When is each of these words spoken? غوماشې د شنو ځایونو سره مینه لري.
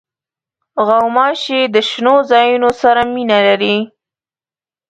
غوماشې 0.87 1.61
د 1.73 1.75
شنو 1.89 2.15
ځایونو 2.31 2.69
سره 2.81 3.01
مینه 3.13 3.39
لري. 3.47 3.77